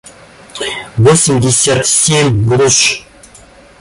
восемьдесят 0.97 1.85
семь 1.85 2.43
груш 2.47 3.05